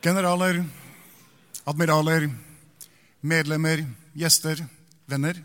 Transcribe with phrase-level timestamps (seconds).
[0.00, 0.62] Generaler,
[1.68, 2.24] admiraler,
[3.20, 3.82] medlemmer,
[4.16, 4.62] gjester,
[5.04, 5.36] venner.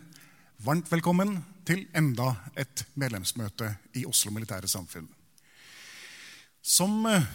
[0.64, 1.34] Varmt velkommen
[1.68, 3.68] til enda et medlemsmøte
[4.00, 5.10] i Oslo Militære Samfunn.
[6.64, 7.26] Som eh,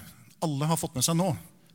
[0.42, 1.28] alle har fått med seg nå,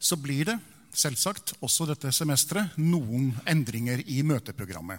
[0.03, 0.57] så blir det
[0.91, 4.99] selvsagt også dette semesteret noen endringer i møteprogrammet.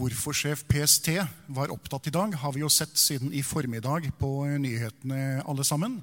[0.00, 1.12] Hvorfor sjef PST
[1.52, 6.00] var opptatt i dag, har vi jo sett siden i formiddag på nyhetene alle sammen.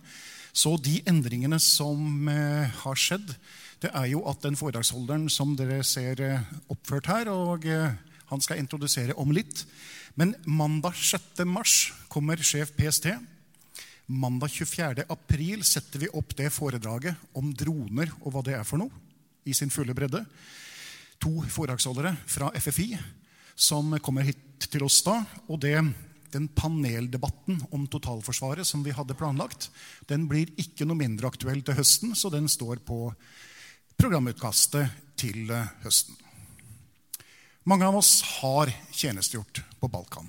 [0.54, 3.34] Så de endringene som eh, har skjedd,
[3.82, 7.96] det er jo at den foredragsholderen som dere ser eh, oppført her, og eh,
[8.30, 9.66] han skal introdusere om litt.
[10.14, 11.42] Men mandag 6.
[11.50, 13.10] mars kommer sjef PST.
[14.14, 15.08] Mandag 24.
[15.10, 18.94] april setter vi opp det foredraget om droner og hva det er for noe,
[19.50, 20.22] i sin fulle bredde.
[21.24, 22.92] To foredragsholdere fra FFI
[23.56, 25.22] som kommer hit til oss da.
[25.50, 25.80] Og det,
[26.34, 29.70] den paneldebatten om totalforsvaret som vi hadde planlagt,
[30.10, 33.08] den blir ikke noe mindre aktuell til høsten, så den står på
[34.00, 36.18] programutkastet til eh, høsten.
[37.70, 40.28] Mange av oss har tjenestegjort på Balkan.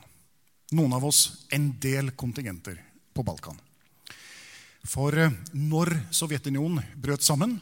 [0.74, 2.78] Noen av oss en del kontingenter
[3.14, 3.58] på Balkan.
[4.86, 7.56] For eh, når Sovjetunionen brøt sammen,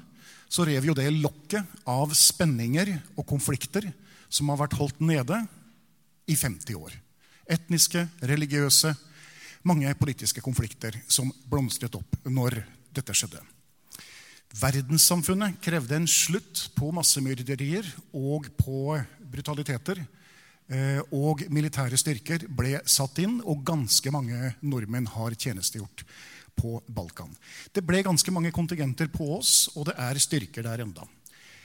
[0.52, 3.86] så rev jo det lokket av spenninger og konflikter
[4.32, 5.38] som har vært holdt nede
[6.28, 6.92] i 50 år.
[7.50, 8.92] Etniske, religiøse,
[9.66, 12.60] mange politiske konflikter som blomstret opp når
[12.94, 13.42] dette skjedde.
[14.58, 18.98] Verdenssamfunnet krevde en slutt på massemyrderier og på
[19.32, 20.02] brutaliteter.
[20.72, 26.04] Eh, og militære styrker ble satt inn, og ganske mange nordmenn har tjenestegjort
[26.56, 27.32] på Balkan.
[27.72, 31.08] Det ble ganske mange kontingenter på oss, og det er styrker der enda.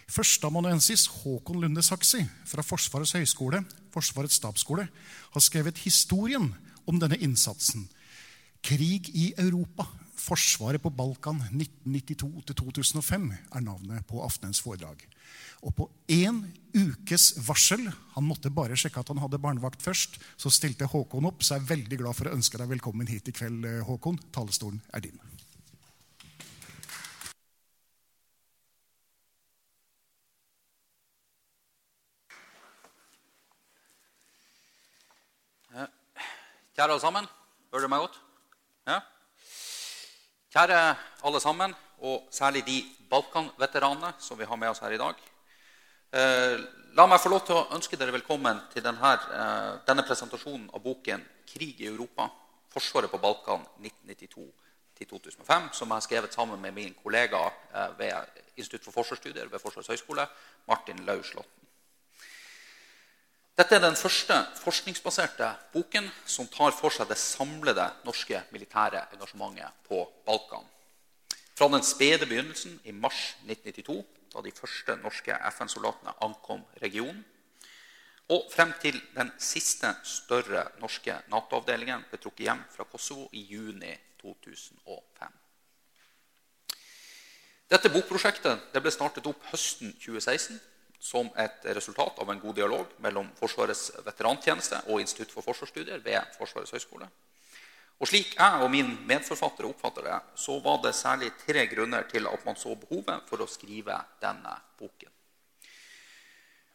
[0.07, 3.59] Førsteamanuensis Håkon Lunde Saksi fra Forsvarets høgskole,
[3.91, 4.87] Forsvarets stabsskole,
[5.33, 6.53] har skrevet historien
[6.87, 7.89] om denne innsatsen.
[8.63, 9.85] Krig i Europa.
[10.17, 15.03] Forsvaret på Balkan 1992-2005 er navnet på aftenens foredrag.
[15.67, 16.41] Og på én
[16.77, 17.83] ukes varsel
[18.15, 20.17] Han måtte bare sjekke at han hadde barnevakt først.
[20.39, 23.29] Så stilte Håkon opp, så jeg er veldig glad for å ønske deg velkommen hit
[23.29, 24.19] i kveld, eh, Håkon.
[24.31, 25.19] Talestolen er din.
[36.77, 37.25] Kjære alle sammen.
[37.73, 38.17] Hører du meg godt?
[38.85, 38.99] Ja?
[40.53, 40.81] Kjære
[41.25, 41.71] alle sammen,
[42.05, 42.75] og særlig de
[43.09, 45.23] Balkan-veteranene som vi har med oss her i dag.
[46.13, 46.61] Eh,
[46.93, 50.83] la meg få lov til å ønske dere velkommen til denne, eh, denne presentasjonen av
[50.83, 52.29] boken 'Krig i Europa.
[52.69, 57.41] Forsvaret på Balkan 1992-2005', som jeg har skrevet sammen med min kollega
[57.73, 58.13] eh, ved
[58.55, 60.27] Institutt for forsvarsstudier ved Forsvarets høgskole,
[60.67, 61.66] Martin Lauslåtten.
[63.57, 69.79] Dette er den første forskningsbaserte boken som tar for seg det samlede norske militære engasjementet
[69.87, 70.67] på Balkan.
[71.57, 74.03] Fra den spede begynnelsen i mars 1992,
[74.35, 77.25] da de første norske FN-soldatene ankom regionen,
[78.29, 83.95] og frem til den siste større norske Nato-avdelingen ble trukket hjem fra Kosovo i juni
[84.21, 85.37] 2005.
[87.73, 90.61] Dette bokprosjektet ble startet opp høsten 2016
[91.07, 96.35] som et resultat av en god dialog mellom Forsvarets veterantjeneste og Institutt for forsvarsstudier ved
[96.35, 97.07] Forsvarets høgskole.
[97.97, 102.27] Og Slik jeg og min medforfatter oppfatter det, så var det særlig tre grunner til
[102.29, 105.13] at man så behovet for å skrive denne boken.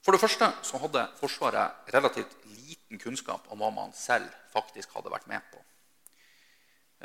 [0.03, 5.13] For det første så hadde Forsvaret relativt liten kunnskap om hva man selv faktisk hadde
[5.13, 5.63] vært med på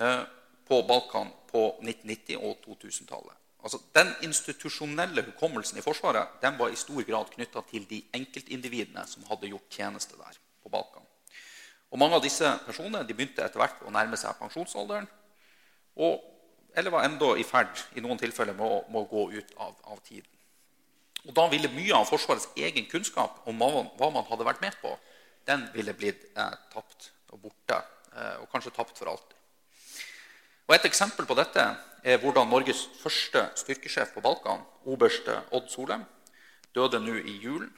[0.01, 0.23] eh,
[0.67, 3.35] på Balkan på 1990- og 2000-tallet.
[3.63, 9.03] Altså, Den institusjonelle hukommelsen i Forsvaret den var i stor grad knytta til de enkeltindividene
[9.09, 11.05] som hadde gjort tjeneste der på Balkan.
[11.91, 15.07] Og Mange av disse personene de begynte etter hvert å nærme seg pensjonsalderen.
[15.97, 16.21] Og,
[16.77, 19.77] eller var enda i ferd i noen tilfeller med å, med å gå ut av,
[19.87, 20.29] av, tiden.
[21.25, 24.93] Og Da ville mye av Forsvarets egen kunnskap om hva, man hadde vært med på,
[25.47, 27.79] den ville blitt eh, tapt og borte.
[28.13, 29.36] Eh, og kanskje tapt for alltid.
[30.67, 31.63] Og Et eksempel på dette
[32.03, 36.03] er hvordan Norges første styrkesjef på Balkan, oberste Odd Solheim,
[36.75, 37.69] døde nå i julen.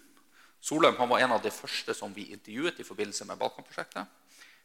[0.61, 4.09] Solheim var en av de første som vi intervjuet i forbindelse med Balkanprosjektet.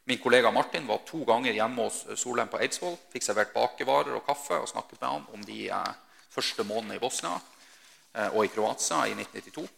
[0.08, 2.96] Min kollega Martin var to ganger hjemme hos Solheim på Eidsvoll.
[3.12, 5.92] Fikk servert bakevarer og kaffe og snakket med ham om de eh,
[6.32, 9.68] første månedene i Bosnia eh, og i Kroatia i 1992.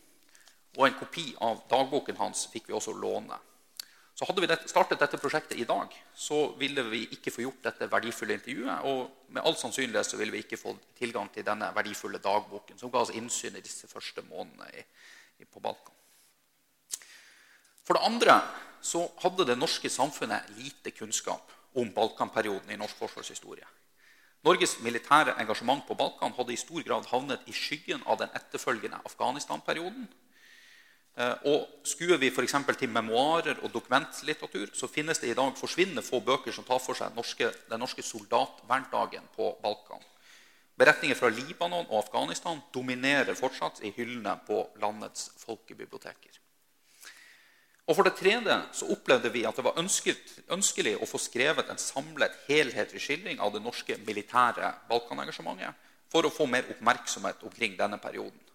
[0.78, 3.38] Og en kopi av dagboken hans fikk vi også låne.
[4.16, 7.88] Så Hadde vi startet dette prosjektet i dag, så ville vi ikke få gjort dette
[7.92, 8.86] verdifulle intervjuet.
[8.88, 12.92] Og med all sannsynlighet så ville vi ikke fått tilgang til denne verdifulle dagboken, som
[12.92, 14.86] ga oss innsyn i disse første månedene i,
[15.44, 15.92] i, på Balkan.
[17.84, 18.38] For det andre
[18.80, 23.68] så hadde det norske samfunnet lite kunnskap om Balkanperioden i norsk forsvarshistorie.
[24.48, 29.02] Norges militære engasjement på Balkan hadde i stor grad havnet i skyggen av den etterfølgende
[29.04, 30.08] Afghanistan-perioden.
[31.16, 32.54] Eh, og Skuer vi f.eks.
[32.76, 36.98] til memoarer og dokumentlitteratur, så finnes det i dag forsvinnende få bøker som tar for
[36.98, 40.04] seg norske, den norske soldatverndagen på Balkan.
[40.76, 46.42] Beretninger fra Libanon og Afghanistan dominerer fortsatt i hyllene på landets folkebiblioteker.
[47.86, 51.80] Og For det tredje så opplevde vi at det var ønskelig å få skrevet en
[51.80, 57.96] samlet, helhetlig skildring av det norske militære Balkanengasjementet for å få mer oppmerksomhet omkring denne
[58.02, 58.45] perioden.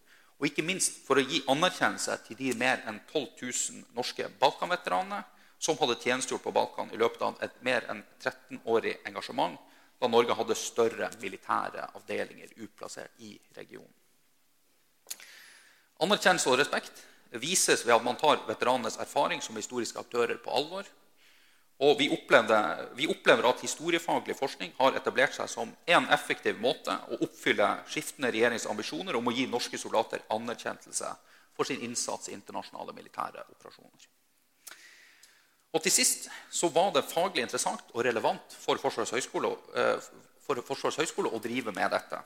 [0.41, 5.21] Og ikke minst for å gi anerkjennelse til de mer enn 12 000 norske Balkan-veteranene
[5.61, 9.59] som hadde tjenestegjort på Balkan i løpet av et mer enn 13-årig engasjement,
[10.01, 13.93] da Norge hadde større militære avdelinger utplassert i regionen.
[16.01, 17.03] Anerkjennelse og respekt
[17.37, 20.89] vises ved at man tar veteranenes erfaring som historiske aktører på alvor.
[21.81, 22.05] Og vi,
[22.93, 28.29] vi opplever at historiefaglig forskning har etablert seg som en effektiv måte å oppfylle skiftende
[28.29, 31.09] regjerings ambisjoner om å gi norske soldater anerkjennelse
[31.57, 34.05] for sin innsats i internasjonale militære operasjoner.
[35.71, 40.09] Og til sist så var det faglig interessant og relevant for Forsvarets høgskole, eh,
[40.45, 42.19] for Forsvarets høgskole å drive med dette.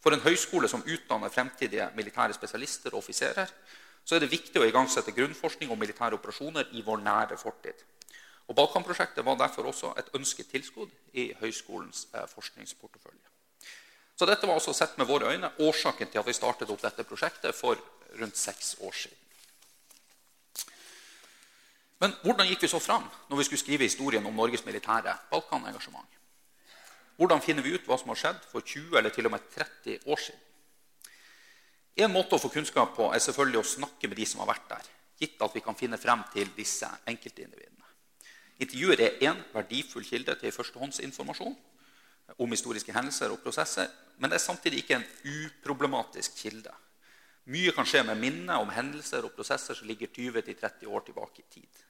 [0.00, 3.48] For en høyskole som utdanner fremtidige militære spesialister og offiserer,
[4.04, 7.80] så er det viktig å igangsette grunnforskning om militære operasjoner i vår nære fortid.
[8.48, 13.28] Og Balkan-prosjektet var derfor også et ønsket tilskudd i høyskolens eh, forskningsportefølje.
[14.18, 17.06] Så dette var også sett med våre øyne årsaken til at vi startet opp dette
[17.08, 17.78] prosjektet for
[18.20, 19.16] rundt seks år siden.
[22.00, 26.20] Men hvordan gikk vi så fram når vi skulle skrive historien om Norges militære Balkan-engasjement?
[27.16, 29.98] Hvordan finner vi ut hva som har skjedd for 20 eller til og med 30
[30.08, 30.46] år siden?
[32.00, 34.68] En måte å få kunnskap på er selvfølgelig å snakke med de som har vært
[34.70, 34.86] der,
[35.20, 37.79] gitt at vi kan finne frem til disse enkeltindividene.
[38.60, 41.56] Intervjuer er én verdifull kilde til førstehåndsinformasjon
[42.38, 43.88] om historiske hendelser og prosesser,
[44.20, 46.72] men det er samtidig ikke en uproblematisk kilde.
[47.50, 51.48] Mye kan skje med minner om hendelser og prosesser som ligger 20-30 år tilbake i
[51.56, 51.86] tid.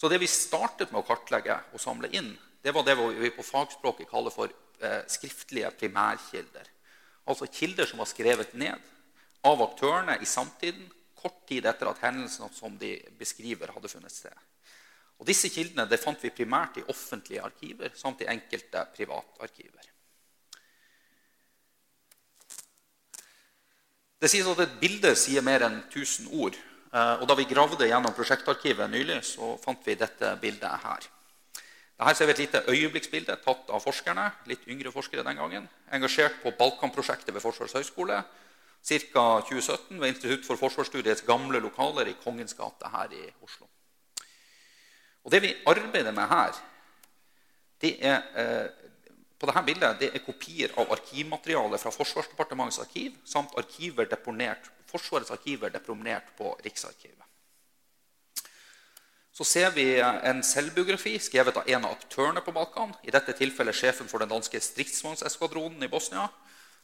[0.00, 2.32] Så det vi startet med å kartlegge og samle inn,
[2.64, 4.48] det var det vi på fagspråket kaller for
[4.80, 6.72] eh, skriftlige primærkilder.
[7.28, 8.88] Altså kilder som var skrevet ned
[9.44, 10.88] av aktørene i samtiden
[11.20, 14.36] kort tid etter at hendelsene som de beskriver, hadde funnet sted.
[15.20, 19.90] Og Disse kildene det fant vi primært i offentlige arkiver samt i enkelte privatarkiver.
[24.20, 26.56] Det sies at et bilde sier mer enn 1000 ord.
[26.92, 31.08] Eh, og Da vi gravde gjennom prosjektarkivet nylig, så fant vi dette bildet her.
[32.00, 36.40] Her ser vi et lite øyeblikksbilde tatt av forskerne, litt yngre forskere den gangen, engasjert
[36.42, 38.22] på Balkanprosjektet ved Forsvarets høgskole
[38.82, 39.24] ca.
[39.44, 43.68] 2017 ved Institutt for forsvarsstudiets gamle lokaler i Kongens gate her i Oslo.
[45.30, 46.56] Og Det vi arbeider med her,
[47.80, 48.66] det er, eh,
[49.38, 55.30] på dette bildet, det er kopier av arkivmateriale fra Forsvarsdepartementets arkiv samt arkiver deponert, Forsvarets
[55.30, 57.22] arkiver deponert på Riksarkivet.
[59.32, 62.92] Så ser vi en selvbiografi skrevet av en av aktørene på Balkan.
[63.04, 66.26] I dette tilfellet sjefen for den danske stridsvognseskvadronen i Bosnia.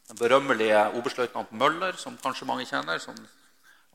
[0.07, 3.27] Den berømmelige oberstløytnant Møller, som kanskje mange kjenner, som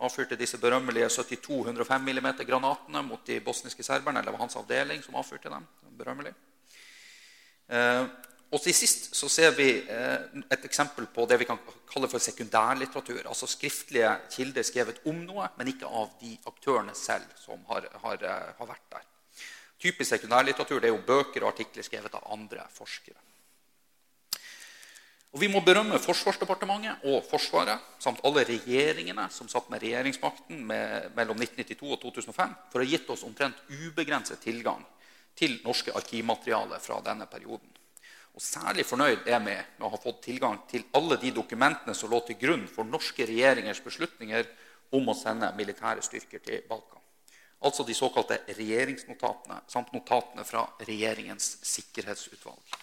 [0.02, 4.20] avfyrte disse berømmelige 72 105 mm-granatene mot de bosniske serberne.
[4.20, 5.66] Eller det var hans avdeling som avfyrte dem.
[5.98, 6.32] berømmelig.
[7.68, 8.04] Eh,
[8.52, 12.20] og til sist så ser vi eh, et eksempel på det vi kan kalle for
[12.20, 13.22] sekundærlitteratur.
[13.24, 18.20] Altså skriftlige kilder skrevet om noe, men ikke av de aktørene selv som har, har,
[18.28, 19.08] eh, har vært der.
[19.80, 23.16] Typisk sekundærlitteratur er jo bøker og artikler skrevet av andre forskere.
[25.32, 31.06] Og Vi må berømme Forsvarsdepartementet og Forsvaret samt alle regjeringene som satt med regjeringsmakten med,
[31.16, 34.84] mellom 1992 og 2005 for å ha gitt oss omtrent ubegrenset tilgang
[35.38, 37.70] til norske arkivmateriale fra denne perioden.
[38.36, 42.12] Og Særlig fornøyd er vi med å ha fått tilgang til alle de dokumentene som
[42.12, 44.48] lå til grunn for norske regjeringers beslutninger
[44.92, 47.00] om å sende militære styrker til Balkan.
[47.64, 52.81] Altså de såkalte regjeringsnotatene samt notatene fra Regjeringens sikkerhetsutvalg.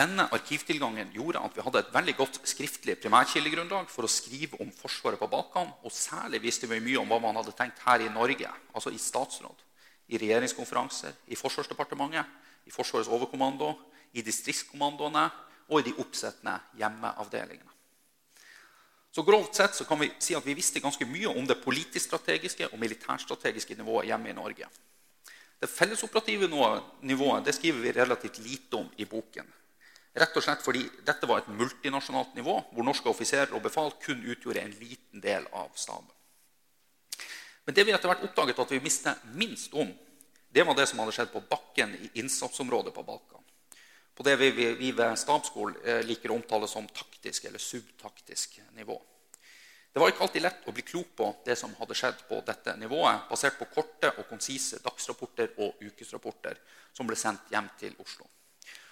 [0.00, 4.70] Denne arkivtilgangen gjorde at vi hadde et veldig godt skriftlig primærkildegrunnlag for å skrive om
[4.72, 8.08] Forsvaret på Balkan, og særlig visste vi mye om hva man hadde tenkt her i
[8.12, 9.60] Norge, altså i statsråd,
[10.08, 12.32] i regjeringskonferanser, i Forsvarsdepartementet,
[12.64, 13.74] i Forsvarets overkommando,
[14.16, 15.26] i distriktskommandoene
[15.68, 17.76] og i de oppsettende hjemmeavdelingene.
[19.12, 22.70] Så Grovt sett så kan vi si at vi visste ganske mye om det politisk-strategiske
[22.70, 24.72] og militærstrategiske nivået hjemme i Norge.
[25.60, 29.59] Det fellesoperative nivået det skriver vi relativt lite om i boken.
[30.12, 34.24] Rett og slett fordi dette var et multinasjonalt nivå hvor norske offiserer og befal kun
[34.26, 36.10] utgjorde en liten del av staben.
[37.64, 39.92] Men det vi etter hvert oppdaget at vi mistet minst om,
[40.50, 43.44] det var det som hadde skjedd på bakken i innsatsområdet på Balkan.
[44.14, 48.98] på det vi, vi ved stabsskolen eh, liker å omtale som taktisk eller subtaktisk nivå.
[49.92, 52.74] Det var ikke alltid lett å bli klok på det som hadde skjedd på dette
[52.76, 56.60] nivået, basert på korte og konsise dagsrapporter og ukesrapporter
[56.92, 58.28] som ble sendt hjem til Oslo.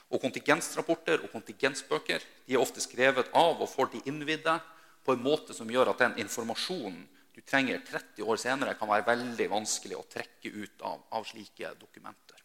[0.08, 4.56] Og Kontingensrapporter og kontingensbøker de er ofte skrevet av og for de innvidde
[5.04, 7.02] på en måte som gjør at den informasjonen
[7.38, 11.70] du trenger 30 år senere, kan være veldig vanskelig å trekke ut av, av slike
[11.78, 12.40] dokumenter.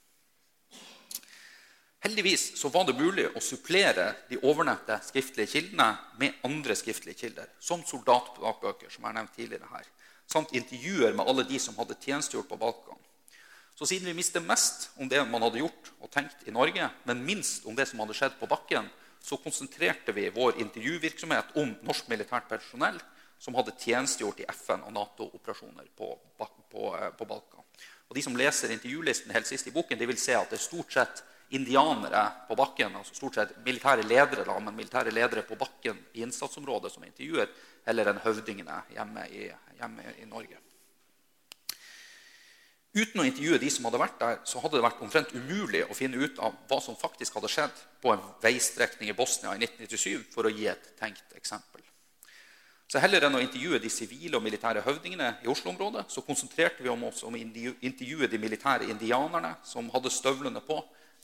[2.04, 5.88] Heldigvis så var det mulig å supplere de overnevnte skriftlige kildene
[6.20, 9.88] med andre skriftlige kilder, som soldatbøker, som jeg har nevnt tidligere her,
[10.28, 13.03] samt intervjuer med alle de som hadde tjenestegjort på Balkan.
[13.84, 17.26] Så siden vi visste mest om det man hadde gjort og tenkt i Norge, men
[17.28, 18.88] minst om det som hadde skjedd på bakken,
[19.20, 23.02] så konsentrerte vi vår intervjuvirksomhet om norsk militært personell
[23.44, 26.48] som hadde tjenestegjort i FN- og Nato-operasjoner på, på,
[26.96, 27.68] eh, på, Balkan.
[28.08, 30.68] Og De som leser intervjulisten helt sist i boken, de vil se at det er
[30.70, 35.60] stort sett indianere på bakken, altså stort sett militære ledere, da, men militære ledere på
[35.60, 37.52] bakken i innsatsområdet som intervjuer,
[37.84, 40.70] heller enn høvdingene hjemme i, hjemme i Norge.
[42.94, 45.96] Uten å intervjue de som hadde vært der, så hadde det vært omtrent umulig å
[45.98, 50.28] finne ut av hva som faktisk hadde skjedd på en veistrekning i Bosnia i 1997,
[50.34, 51.82] for å gi et tenkt eksempel.
[52.94, 56.92] Så Heller enn å intervjue de sivile og militære høvdingene i Oslo-området, så konsentrerte vi
[56.94, 60.78] oss om å intervjue de militære indianerne som hadde støvlene på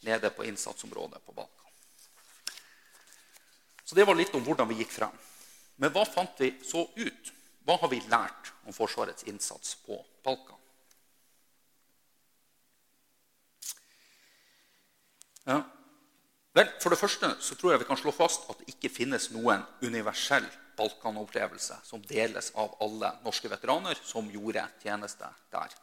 [0.07, 1.67] nede på innsatsområdet på Balkan.
[3.85, 5.13] Så Det var litt om hvordan vi gikk frem.
[5.77, 7.31] Men hva fant vi så ut?
[7.65, 10.57] Hva har vi lært om Forsvarets innsats på Balkan?
[15.49, 15.63] Ja.
[16.59, 19.29] Vel, For det første så tror jeg vi kan slå fast at det ikke finnes
[19.31, 25.75] noen universell Balkan-opplevelse som deles av alle norske veteraner som gjorde tjeneste der.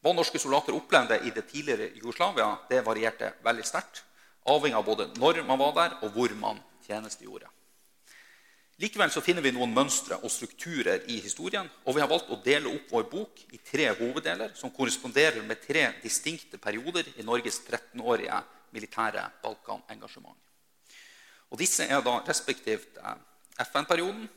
[0.00, 4.00] Hva norske soldater opplevde i det tidligere Jugoslavia, det varierte veldig sterkt,
[4.48, 7.50] avhengig av både når man var der, og hvor man tjenestegjorde.
[8.80, 12.40] Likevel så finner vi noen mønstre og strukturer i historien, og vi har valgt å
[12.44, 17.60] dele opp vår bok i tre hoveddeler som korresponderer med tre distinkte perioder i Norges
[17.68, 18.40] 13-årige
[18.72, 20.38] militære Balkan-engasjement.
[21.52, 23.18] Og Disse er da respektivt eh,
[23.68, 24.28] FN-perioden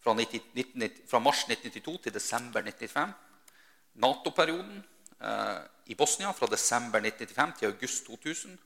[0.00, 3.12] fra, fra, mars 1992 til desember 1995.
[4.00, 4.80] Nato-perioden
[5.20, 5.60] eh,
[5.92, 8.58] i Bosnia fra desember 1995 til august 2000.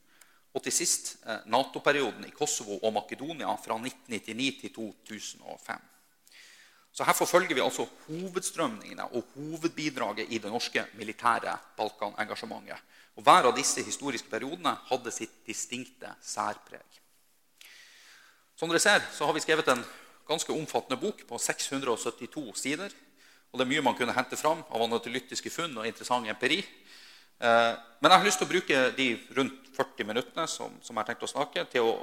[0.54, 5.90] Og til sist eh, Nato-perioden i Kosovo og Makedonia fra 1999 til 2005.
[6.94, 12.78] Så Her forfølger vi altså hovedstrømningene og hovedbidraget i det norske militære Balkan-engasjementet.
[13.14, 17.00] Og Hver av disse historiske periodene hadde sitt distinkte særpreg.
[18.59, 19.83] Som dere ser, så har vi skrevet en
[20.28, 22.90] ganske omfattende bok på 672 sider.
[23.52, 26.61] Og det er mye man kunne hente fram av analytiske funn og interessant empiri.
[27.38, 31.02] Eh, men jeg har lyst til å bruke de rundt 40 minuttene som, som jeg
[31.02, 31.97] har tenkt å snakke, til å,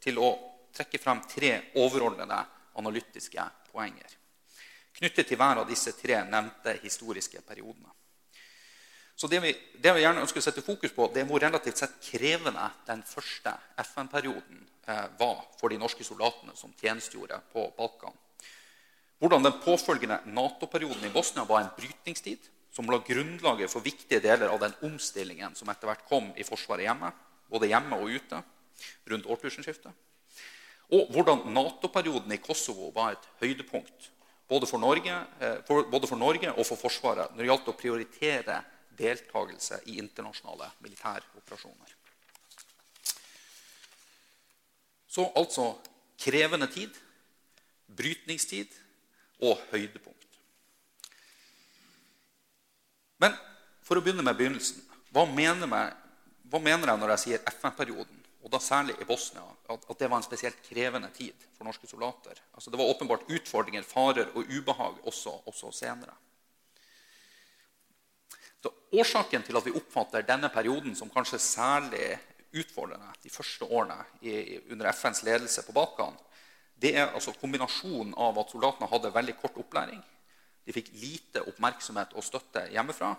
[0.00, 0.30] til å
[0.76, 2.44] trekke frem tre overordnede
[2.76, 4.16] analytiske poenger
[4.96, 7.92] knyttet til hver av disse tre nevnte historiske periodene.
[9.16, 11.80] Så det vi, det vi, gjerne ønsker å sette fokus på, det er hvor relativt
[11.80, 18.12] sett krevende den første FN-perioden eh, var for de norske soldatene som tjenestegjorde på Balkan.
[19.16, 24.52] Hvordan den påfølgende Nato-perioden i Bosnia var en brytningstid som la grunnlaget for viktige deler
[24.52, 27.08] av den omstillingen som etter hvert kom i Forsvaret hjemme,
[27.48, 28.42] både hjemme og ute,
[29.08, 29.96] rundt årtusenskiftet.
[30.92, 34.12] Og hvordan Nato-perioden i Kosovo var et høydepunkt
[34.46, 38.60] både for, Norge, eh, både for Norge og for Forsvaret når det gjaldt å prioritere
[38.98, 41.94] deltakelse i internasjonale militæroperasjoner.
[45.08, 45.70] Så altså
[46.20, 46.92] krevende tid,
[47.96, 48.72] brytningstid
[49.40, 50.40] og høydepunkt.
[53.22, 53.36] Men
[53.86, 54.82] for å begynne med begynnelsen
[55.14, 55.92] hva mener, jeg,
[56.50, 60.20] hva mener jeg når jeg sier FN-perioden, og da særlig i Bosnia, at, det var
[60.20, 62.38] en spesielt krevende tid for norske soldater?
[62.52, 66.14] Altså, det var åpenbart utfordringer, farer og ubehag også, også senere.
[68.66, 72.16] Så årsaken til at vi oppfatter denne perioden som kanskje særlig
[72.56, 76.16] utfordrende, de første årene i, under FNs ledelse på Balkan,
[76.74, 80.02] det er altså kombinasjonen av at soldatene hadde veldig kort opplæring.
[80.66, 83.12] De fikk lite oppmerksomhet og støtte hjemmefra.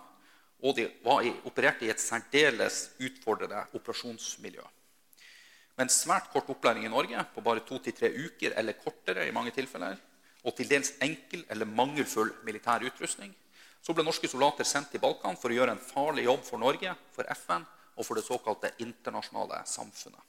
[0.68, 4.68] Og de i, opererte i et særdeles utfordrende operasjonsmiljø.
[5.78, 9.24] Med en svært kort opplæring i Norge, på bare to til tre uker eller kortere,
[9.24, 9.96] i mange tilfeller,
[10.44, 13.32] og til dels enkel eller mangelfull militær utrustning,
[13.82, 16.94] så ble norske soldater sendt til Balkan for å gjøre en farlig jobb for Norge,
[17.14, 17.66] for FN
[17.98, 20.24] og for det såkalte internasjonale samfunnet.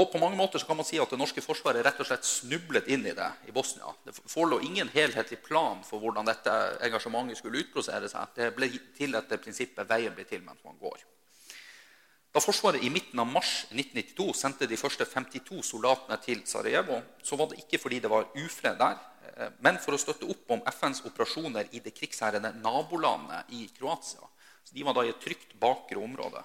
[0.00, 2.24] Og på mange måter så kan man si at Det norske forsvaret rett og slett
[2.24, 3.92] snublet inn i det i Bosnia.
[4.06, 6.52] Det forelå ingen helhetlig plan for hvordan dette
[6.86, 8.32] engasjementet skulle utprosere seg.
[8.34, 11.04] Det ble til etter prinsippet 'veien blir til mens man går'.
[12.32, 17.36] Da Forsvaret i midten av mars 1992 sendte de første 52 soldatene til Sarajevo, så
[17.36, 18.96] var det ikke fordi det var ufred der,
[19.64, 24.28] men for å støtte opp om FNs operasjoner i det krigsherrende nabolandet i Kroatia.
[24.62, 26.42] Så De var da i et trygt bakre område.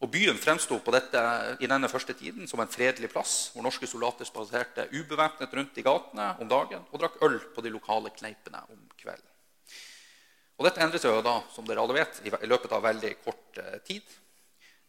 [0.00, 4.88] Og Byen fremsto i denne første tiden som en fredelig plass, hvor norske soldater spaserte
[4.96, 9.28] ubevæpnet rundt i gatene om dagen og drakk øl på de lokale kneipene om kvelden.
[10.56, 13.60] Og Dette endret seg jo da, som dere alle vet, i løpet av veldig kort
[13.60, 14.16] eh, tid.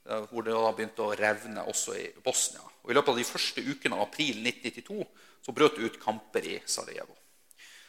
[0.03, 2.63] Hvor det da begynte å revne også i Bosnia.
[2.81, 5.03] Og I løpet av de første ukene av april 1992
[5.45, 7.13] så brøt det ut kamper i Sarajevo.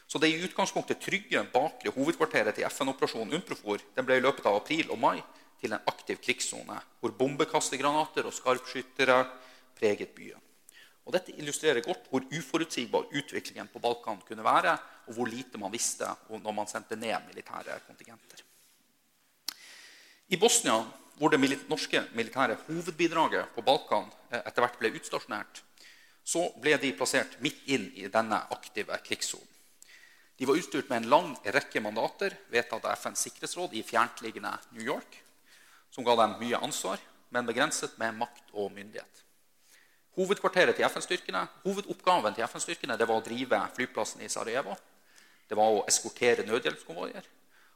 [0.07, 4.59] Så det i utgangspunktet trygge bakre hovedkvarteret til FN-operasjonen UNPROFOR den ble i løpet av
[4.59, 5.23] april og mai
[5.61, 9.17] til en aktiv krigssone, hvor bombekastegranater og skarpskyttere
[9.79, 10.41] preget byen.
[11.03, 14.77] Og Dette illustrerer godt hvor uforutsigbar utviklingen på Balkan kunne være,
[15.07, 18.43] og hvor lite man visste når man sendte ned militære kontingenter.
[20.29, 20.77] I Bosnia
[21.17, 21.39] hvor det
[21.69, 25.63] norske militære hovedbidraget på Balkan eh, etter hvert ble utstasjonert,
[26.23, 29.49] så ble de plassert midt inn i denne aktive krigssonen.
[30.37, 34.81] De var utstyrt med en lang rekke mandater vedtatt av FNs sikkerhetsråd i fjerntliggende New
[34.85, 35.19] York,
[35.93, 36.97] som ga dem mye ansvar,
[37.29, 39.21] men begrenset med makt og myndighet.
[40.17, 44.75] Hovedkvarteret til FN-styrkene, Hovedoppgaven til FN-styrkene var å drive flyplassen i Sarajevo.
[45.49, 47.25] Det var å eskortere nødhjelpskonvoier.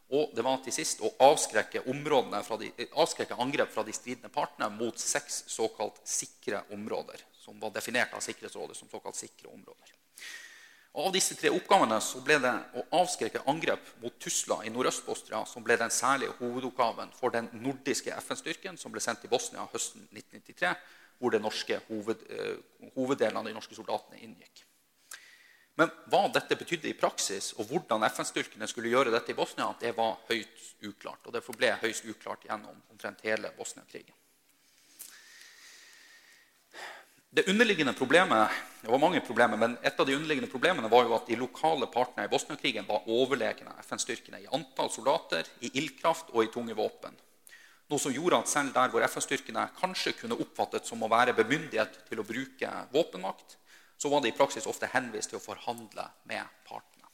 [0.08, 5.00] Og det var til sist å avskrekke, de, avskrekke, angrep fra de stridende partene mot
[5.00, 9.98] seks såkalt sikre områder, som var definert av Sikkerhetsrådet som såkalt sikre områder.
[10.98, 15.44] Og av disse tre oppgavene så ble det å avskrekke angrep mot Tusla i Nordøst-Bosnia
[15.46, 20.08] som ble den særlige hovedoppgaven for den nordiske FN-styrken som ble sendt til Bosnia høsten
[20.10, 20.72] 1993,
[21.20, 24.64] hvor norske, hoved, uh, hoveddelen av de norske soldatene inngikk.
[25.78, 29.92] Men hva dette betydde i praksis, og hvordan FN-styrkene skulle gjøre dette i Bosnia, det
[29.98, 31.28] var høyt uklart.
[31.28, 34.16] Og det forble høyst uklart gjennom omtrent hele Bosnia-krigen.
[37.38, 38.50] Det underliggende problemet,
[38.82, 41.86] det var mange problemer, men Et av de underliggende problemene var jo at de lokale
[41.94, 47.14] partene i Bosnia-krigen var overlegne FN-styrkene i antall soldater, i ildkraft og i tunge våpen.
[47.88, 52.02] Noe som gjorde at selv der hvor FN-styrkene kanskje kunne oppfattet som å være bemyndiget
[52.10, 53.60] til å bruke våpenmakt,
[53.98, 57.08] så var de i praksis ofte henvist til å forhandle med partene.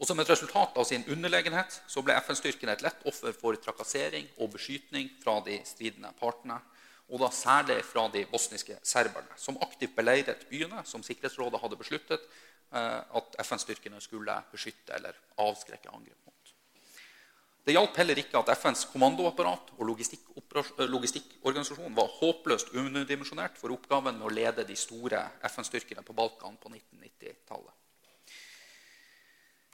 [0.00, 4.28] Og Som et resultat av sin underlegenhet så ble FN-styrkene et lett offer for trakassering
[4.38, 6.56] og beskytning fra de stridende partene,
[7.10, 12.22] og da særlig fra de bosniske serberne, som aktivt beleiret byene som Sikkerhetsrådet hadde besluttet
[12.72, 16.29] eh, at FN-styrkene skulle beskytte eller avskrekke angrep.
[17.64, 24.26] Det hjalp heller ikke at FNs kommandoapparat og logistikkorganisasjon var håpløst underdimensjonert for oppgaven med
[24.26, 25.20] å lede de store
[25.50, 27.76] FN-styrkene på Balkan på 1990-tallet.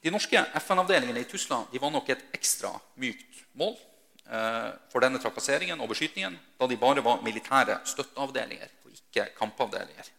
[0.02, 2.72] De norske FN-avdelingene i Tyskland var nok et ekstra
[3.02, 8.98] mykt mål eh, for denne trakasseringen og beskytningen, da de bare var militære støtteavdelinger og
[8.98, 10.12] ikke kampavdelinger.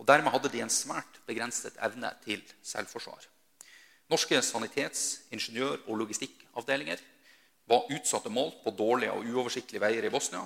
[0.00, 3.26] Og Dermed hadde de en svært begrenset evne til selvforsvar.
[4.10, 7.02] Norske sanitets-, ingeniør- og logistikkavdelinger
[7.70, 10.42] var utsatte mål på dårlige og uoversiktlige veier i Bosnia,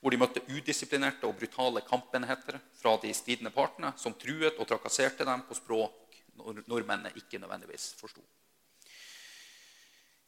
[0.00, 5.26] hvor de møtte udisiplinerte og brutale kampenheter fra de stridende partene, som truet og trakasserte
[5.26, 8.22] dem på språk nordmennene ikke nødvendigvis forsto.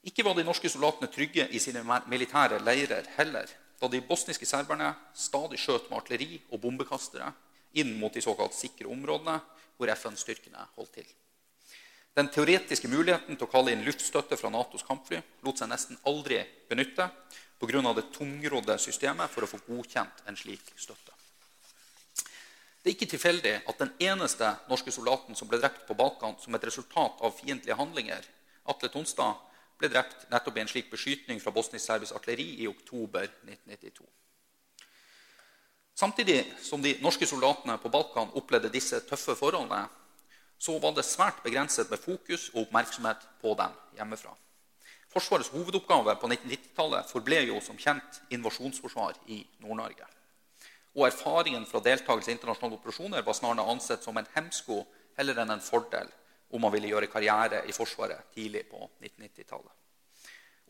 [0.03, 3.47] Ikke var de norske soldatene trygge i sine militære leirer heller,
[3.81, 7.31] da de bosniske serberne stadig skjøt med artilleri og bombekastere
[7.79, 9.39] inn mot de såkalt sikre områdene
[9.79, 11.07] hvor FN-styrkene holdt til.
[12.13, 16.43] Den teoretiske muligheten til å kalle inn luftstøtte fra Natos kampfly lot seg nesten aldri
[16.69, 17.09] benytte
[17.59, 17.95] pga.
[17.95, 21.13] det tungrodde systemet for å få godkjent en slik støtte.
[22.83, 26.55] Det er ikke tilfeldig at den eneste norske soldaten som ble drept på Balkan som
[26.55, 28.27] et resultat av fiendtlige handlinger,
[28.67, 29.39] Atle Tonstad,
[29.79, 34.05] ble drept nettopp i en slik beskytning fra bosnisk-serbisk artilleri i oktober 1992.
[35.95, 39.87] Samtidig som de norske soldatene på Balkan opplevde disse tøffe forholdene,
[40.63, 44.35] så var det svært begrenset med fokus og oppmerksomhet på dem hjemmefra.
[45.13, 50.07] Forsvarets hovedoppgave på 1990-tallet forble jo som kjent invasjonsforsvar i Nord-Norge.
[50.97, 54.85] Og erfaringen fra deltakelse i internasjonale operasjoner var snarere ansett som en hemsko
[55.19, 56.09] heller enn en fordel
[56.53, 59.73] om man ville gjøre karriere i Forsvaret tidlig på 1990-tallet.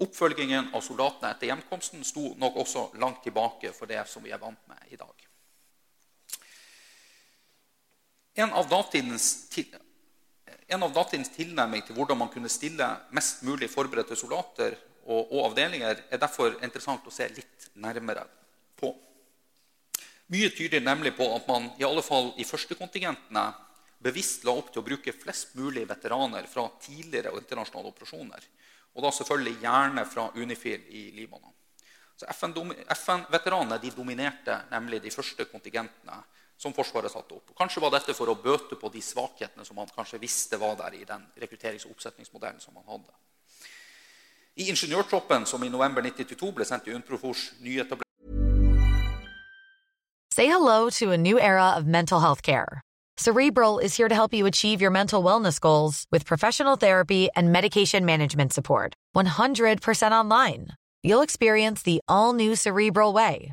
[0.03, 4.41] Oppfølgingen av soldatene etter hjemkomsten sto nok også langt tilbake for det som vi er
[4.41, 5.32] vant med i dag.
[8.35, 9.27] En av, datidens,
[10.67, 15.41] en av datidens tilnærming til hvordan man kunne stille mest mulig forberedte soldater og, og,
[15.51, 18.25] avdelinger, er derfor interessant å se litt nærmere
[18.81, 18.95] på.
[20.33, 23.45] Mye tyder nemlig på at man i alle fall i førstekontingentene
[24.03, 28.47] bevisst la opp til å bruke flest mulig veteraner fra tidligere internasjonale operasjoner.
[28.97, 31.53] Og da selvfølgelig gjerne fra Unifil i Libanon.
[32.17, 36.23] Så FN-veteranene FN dominerte nemlig de første kontingentene
[36.63, 37.51] som Forsvaret satte opp.
[37.59, 40.95] Kanskje var dette for å bøte på de svakhetene som man kanskje visste var der
[40.95, 43.11] i den rekrutterings- og oppsetningsmodellen som man hadde.
[44.55, 48.01] I ingeniørtroppen, som i november 1992 ble sendt i UNPROFORs nyetablerte
[50.33, 52.81] Say hello to a new era of mental health care.
[53.19, 57.53] Cerebral is here to help you achieve your mental wellness goals with professional therapy and
[57.53, 58.95] medication management support.
[59.15, 60.69] 100% online.
[61.03, 63.53] You'll experience the all new Cerebral Way,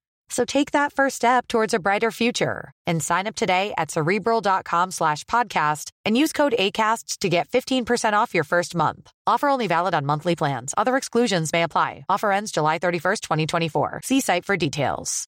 [0.31, 4.91] So take that first step towards a brighter future and sign up today at cerebral.com
[4.91, 9.11] slash podcast and use code ACasts to get 15% off your first month.
[9.27, 10.73] Offer only valid on monthly plans.
[10.77, 12.05] Other exclusions may apply.
[12.07, 14.01] Offer ends July 31st, 2024.
[14.05, 15.27] See site for details.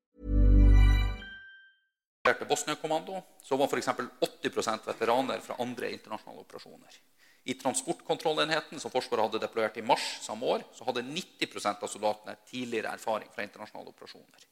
[2.49, 3.89] Bosnia-kommando, så var f.eks.
[4.21, 7.01] 80 veteraner fra andre internasjonale operasjoner.
[7.45, 12.37] I transportkontrollenheten som Forsvaret hadde deployert i mars samme år, så hadde 90 av soldatene
[12.51, 14.45] tidligere erfaring fra internasjonale operasjoner.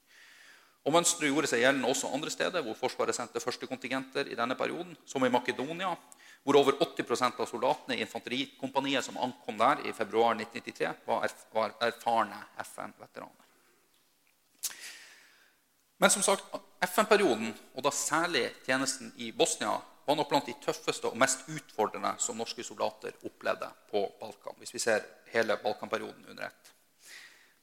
[0.86, 4.56] Og Mønsteret gjorde seg gjeldende også andre steder hvor Forsvaret sendte første kontingenter i denne
[4.56, 5.90] perioden, som i Makedonia,
[6.46, 11.74] hvor over 80% av soldatene i infanterikompaniet som ankom der i februar 1993, var, var
[11.88, 13.44] erfarne FN-veteraner.
[15.98, 16.44] Men som sagt,
[16.86, 19.74] FN-perioden, og da særlig tjenesten i Bosnia,
[20.06, 24.56] var nok blant de tøffeste og mest utfordrende som norske soldater opplevde på Balkan.
[24.58, 26.77] hvis vi ser hele Balkanperioden under ett.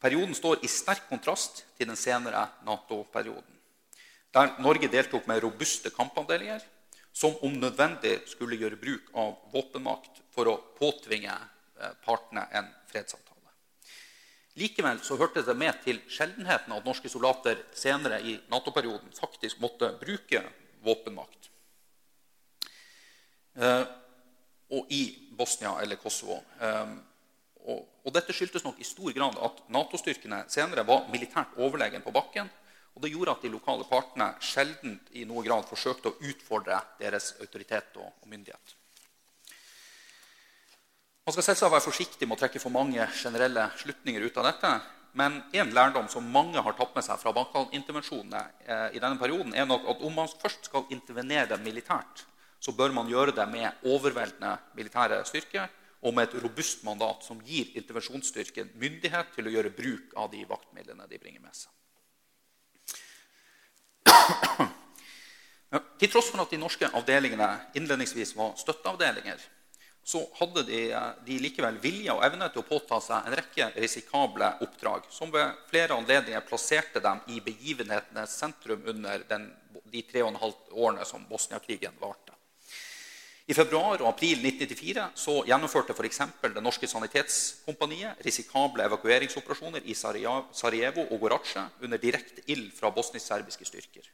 [0.05, 3.55] Perioden står i sterk kontrast til den senere Nato-perioden,
[4.35, 6.61] der Norge deltok med robuste kampavdelinger
[7.09, 13.55] som om nødvendig skulle gjøre bruk av våpenmakt for å påtvinge eh, partene en fredsavtale.
[14.61, 19.89] Likevel så hørte det med til sjeldenheten at norske soldater senere i Nato-perioden faktisk måtte
[20.03, 20.43] bruke
[20.85, 21.49] våpenmakt.
[23.57, 23.83] Eh,
[24.69, 26.43] og i Bosnia eller Kosovo.
[27.65, 32.13] Og, og, dette skyldtes nok i stor grad at Nato-styrkene senere var militært overlegen på
[32.13, 32.49] bakken.
[32.95, 37.33] Og det gjorde at de lokale partene sjelden i noe grad forsøkte å utfordre deres
[37.41, 38.75] autoritet og, og myndighet.
[41.25, 44.71] Man skal selvsagt være forsiktig med å trekke for mange generelle slutninger ut av dette.
[45.17, 49.55] Men en lærdom som mange har tatt med seg fra Balkan-intervensjonene eh, i denne perioden,
[49.55, 52.25] er nok at om man først skal intervenere militært,
[52.59, 55.71] så bør man gjøre det med overveldende militære styrker
[56.05, 60.43] og med et robust mandat som gir intervensjonsstyrken myndighet til å gjøre bruk av de
[60.47, 61.71] vaktmidlene de bringer med seg.
[65.99, 69.41] Til tross for at de norske avdelingene innledningsvis var støtteavdelinger,
[70.05, 70.79] så hadde de,
[71.25, 75.57] de, likevel vilje og evne til å påta seg en rekke risikable oppdrag, som ved
[75.71, 79.49] flere anledninger plasserte dem i begivenhetenes sentrum under den,
[79.89, 82.34] de tre og en halv årene som Bosnia-krigen varte.
[83.45, 86.21] I februar og april 1994 så gjennomførte f.eks.
[86.41, 94.07] Det norske sanitetskompaniet risikable evakueringsoperasjoner i Sarajevo og Gorace under direkte ild fra bosnisk-serbiske styrker.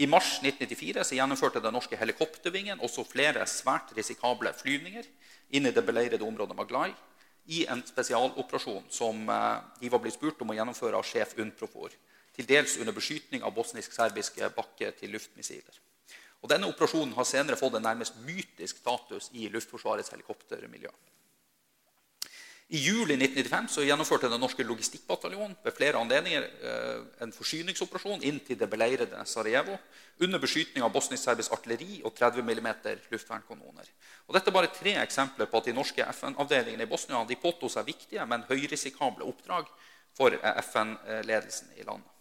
[0.00, 5.04] I mars 1994 så gjennomførte den norske helikoptervingen også flere svært risikable flyvninger
[5.52, 6.94] inn i det beleirede området Maglai
[7.52, 11.92] i en spesialoperasjon som eh, de var blitt spurt om å gjennomføre av sjef UNPROFOR,
[12.36, 15.80] til dels under beskytning av bosnisk-serbiske bakke til luftmissiler.
[16.42, 20.92] Og denne Operasjonen har senere fått en nærmest mytisk status i Luftforsvarets helikoptermiljø.
[22.68, 28.42] I juli 1995 så gjennomførte den norske logistikkbataljonen ved flere anledninger eh, en forsyningsoperasjon inn
[28.44, 29.78] til det beleirede Sarajevo
[30.20, 32.68] under beskytning av bosnisk-serbisk artilleri og 30 mm
[33.14, 33.88] luftvernkanoner.
[34.28, 37.72] Og dette er bare tre eksempler på at de norske FN-avdelingene i Bosnia de påtok
[37.72, 39.72] seg viktige, men høyrisikable oppdrag
[40.12, 42.12] for eh, FN-ledelsen i landet.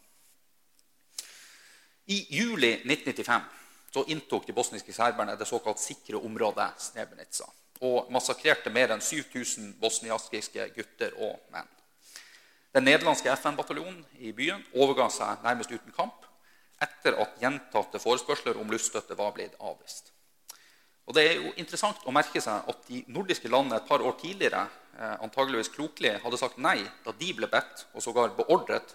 [2.07, 7.47] I juli 1995 så inntok de bosniske serberne det såkalt sikre området Srebrenica
[7.85, 11.67] og massakrerte mer enn 7000 bosniaskiske gutter og menn.
[12.73, 16.25] Den nederlandske FN-bataljonen i byen overga seg nærmest uten kamp
[16.83, 20.11] etter at gjentatte forespørsler om luftstøtte var blitt avvist.
[21.07, 24.17] Og Det er jo interessant å merke seg at de nordiske landene et par år
[24.19, 24.65] tidligere
[24.99, 28.93] eh, antageligvis klokelig hadde sagt nei da de ble bedt og sågar beordret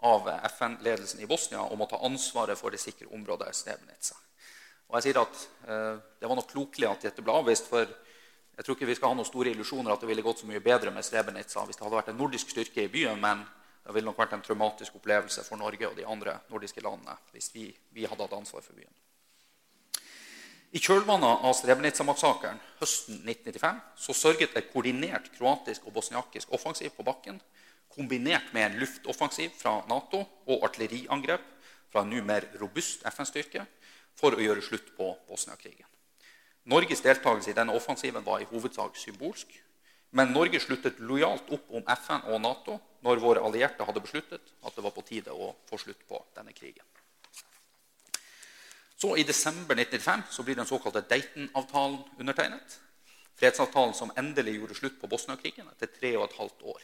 [0.00, 4.16] av FN-ledelsen i Bosnia om å ta ansvaret for det sikre området Srebrenica.
[4.90, 8.66] Og jeg sier at eh, Det var nok klokelig at dette ble avvist, for jeg
[8.66, 10.92] tror ikke vi skal ha noen store illusjoner at det ville gått så mye bedre
[10.92, 13.40] med Srebrenica hvis det hadde vært en nordisk styrke i byen, men
[13.86, 17.48] det ville nok vært en traumatisk opplevelse for Norge og de andre nordiske landene hvis
[17.54, 18.92] vi, vi hadde hatt ansvar for byen.
[20.70, 27.06] I kjølvannet av Srebrenica-massakren høsten 1995 så sørget et koordinert kroatisk og bosniakisk offensiv på
[27.06, 27.40] bakken,
[27.90, 31.48] kombinert med en luftoffensiv fra Nato og artilleriangrep
[31.90, 33.64] fra en nå mer robust FN-styrke,
[34.20, 35.88] for å gjøre slutt på Bosnia-krigen.
[36.70, 39.48] Norges deltakelse i denne offensiven var i hovedsak symbolsk.
[40.10, 44.74] Men Norge sluttet lojalt opp om FN og Nato når våre allierte hadde besluttet at
[44.74, 46.84] det var på tide å få slutt på denne krigen.
[49.00, 52.74] Så I desember 1995 så blir den såkalte Dayton-avtalen undertegnet.
[53.40, 56.82] Fredsavtalen som endelig gjorde slutt på Bosnia-krigen etter tre og et halvt år.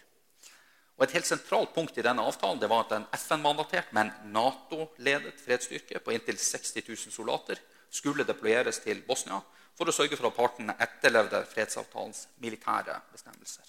[0.97, 5.37] Og Et helt sentralt punkt i denne avtalen det var at en FN-mandatert, men Nato-ledet
[5.45, 7.61] fredsstyrke på inntil 60 000 soldater
[7.93, 9.43] skulle deployeres til Bosnia
[9.77, 13.69] for å sørge for at partene etterlevde fredsavtalens militære bestemmelser.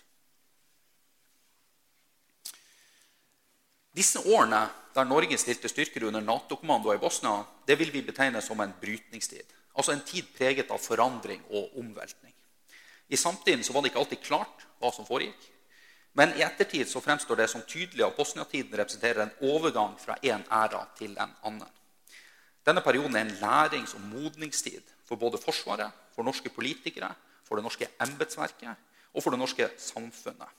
[3.97, 4.61] Disse årene
[4.95, 9.51] der Norge stilte styrker under Nato-kommando i Bosnia, det vil vi betegne som en brytningstid.
[9.77, 12.33] Altså en tid preget av forandring og omveltning.
[13.09, 15.39] I samtiden var det ikke alltid klart hva som foregikk.
[16.17, 20.41] Men i ettertid så fremstår det som tydelig at Bosnia-tiden representerer en overgang fra én
[20.49, 21.69] æra til en annen.
[22.65, 27.13] Denne perioden er en lærings- og modningstid for både Forsvaret, for norske politikere,
[27.45, 28.73] for det norske embetsverket
[29.13, 30.49] og for det norske samfunnet.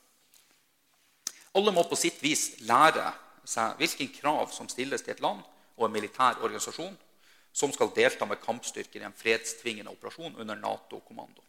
[1.55, 3.11] Alle må på sitt vis lære
[3.49, 5.43] seg hvilke krav som stilles til et land
[5.77, 6.95] og en militær organisasjon
[7.53, 11.43] som skal delta med kampstyrker i en fredstvingende operasjon under Nato-kommando.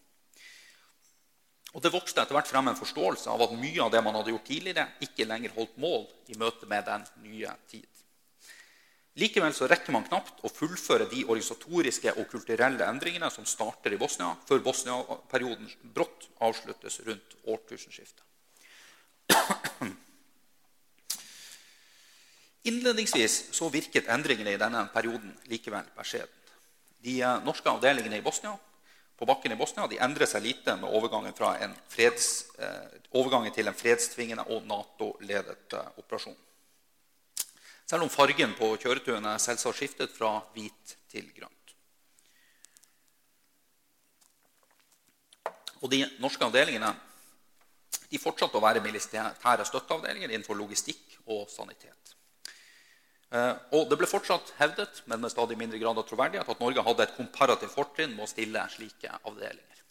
[1.73, 4.33] Og Det vokste etter hvert frem en forståelse av at mye av det man hadde
[4.33, 7.87] gjort tidligere, ikke lenger holdt mål i møte med den nye tid.
[9.19, 13.99] Likevel så rekker man knapt å fullføre de organisatoriske og kulturelle endringene som starter i
[13.99, 18.23] Bosnia, før Bosnia-perioden brått avsluttes rundt årtusenskiftet.
[22.69, 26.35] Innledningsvis så virket endringene i denne perioden likevel beskjeden.
[26.99, 28.57] De eh, norske avdelingene i Bosnia,
[29.19, 31.33] på bakken i Bosnia de endrer seg lite med overgangen,
[31.91, 36.37] freds, eh, overgangen til en fredstvingende og Nato-ledet eh, operasjon.
[37.89, 41.55] Selv om fargen på kjøretøyene selvsagt skiftet fra hvit til grønt.
[45.81, 46.93] Og De norske avdelingene
[48.09, 52.15] de fortsatte å være militære støtteavdelinger innenfor logistikk og sanitet.
[53.29, 56.85] Eh, og Det ble fortsatt hevdet men med stadig mindre grad av troverdighet, at Norge
[56.85, 59.83] hadde et komparativt fortrinn med å stille slike avdelinger.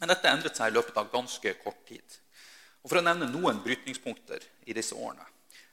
[0.00, 2.18] Men dette endret seg i løpet av ganske kort tid.
[2.82, 5.26] Og For å nevne noen brytningspunkter i disse årene.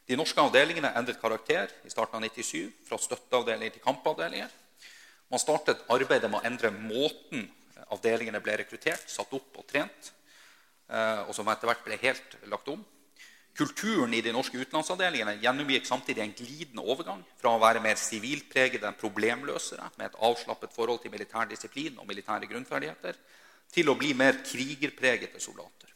[0.07, 4.51] De norske avdelingene endret karakter i starten av 97, fra støtteavdelinger til kampavdelinger.
[5.31, 7.49] Man startet arbeidet med å endre måten
[7.91, 10.11] avdelingene ble rekruttert, satt opp og trent,
[10.89, 12.85] eh, og som etter hvert ble helt lagt om.
[13.57, 18.91] Kulturen i de norske utenlandsavdelingene gjennomgikk samtidig en glidende overgang fra å være mer sivilpregede
[18.99, 23.17] problemløsere med et avslappet forhold til militær disiplin og militære grunnferdigheter,
[23.73, 25.89] til å bli mer krigerpregede soldater.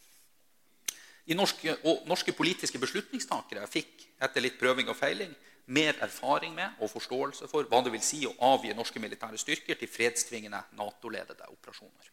[1.38, 1.78] Norske,
[2.10, 5.32] norske politiske beslutningstakere fikk etter litt prøving og feiling
[5.71, 9.78] mer erfaring med og forståelse for hva det vil si å avgi norske militære styrker
[9.80, 12.10] til fredstvingende Nato-ledede operasjoner.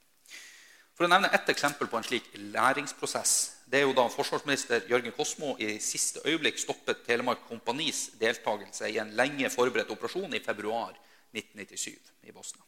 [0.94, 5.12] For å nevne ett eksempel på en slik læringsprosess det er jo da forsvarsminister Jørgen
[5.12, 10.94] Kosmo i siste øyeblikk stoppet Telemark Kompanis deltakelse i en lenge forberedt operasjon i februar
[11.36, 12.64] 1997 i Bosnia.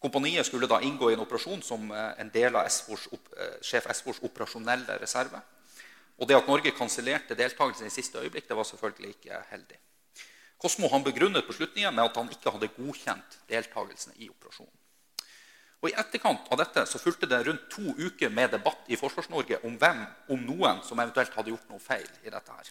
[0.00, 3.90] Kompaniet skulle da inngå i en operasjon som eh, en del av Espors, eh, sjef
[3.92, 5.42] Espors operasjonelle reserve.
[6.16, 9.78] Og det at Norge kansellerte deltakelsen i siste øyeblikk, det var selvfølgelig ikke heldig.
[10.56, 14.72] Kosmo han begrunnet beslutningen med at han ikke hadde godkjent deltakelsen i operasjonen.
[15.84, 19.60] Og I etterkant av dette så fulgte det rundt to uker med debatt i Forsvars-Norge
[19.68, 22.08] om hvem, om noen, som eventuelt hadde gjort noe feil.
[22.24, 22.70] i dette her.